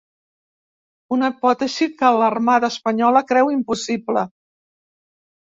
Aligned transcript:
Una 1.17 1.29
hipòtesi 1.33 1.87
que 1.99 2.09
l’armada 2.21 2.71
espanyola 2.77 3.23
creu 3.33 3.53
impossible. 3.59 4.27